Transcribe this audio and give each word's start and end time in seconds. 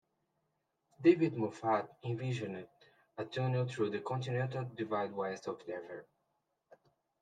David 0.99 1.37
Moffat 1.37 1.87
envisioned 2.03 2.67
a 3.19 3.25
tunnel 3.25 3.67
through 3.67 3.91
the 3.91 3.99
continental 3.99 4.63
divide 4.63 5.11
west 5.13 5.45
of 5.45 5.63
Denver. 5.67 6.07